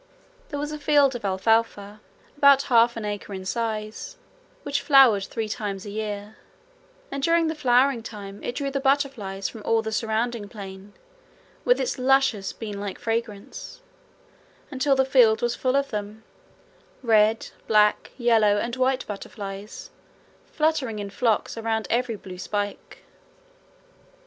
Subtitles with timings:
[0.49, 1.99] There was a field of alfalfa
[2.35, 4.17] about half an acre in size,
[4.63, 6.37] which flowered three times a year,
[7.11, 10.93] and during the flowering time it drew the butterflies from all the surrounding plain
[11.63, 13.81] with its luscious bean like fragrance,
[14.71, 16.23] until the field was full of them,
[17.03, 19.91] red, black, yellow, and white butterflies,
[20.47, 23.03] fluttering in flocks round every blue spike.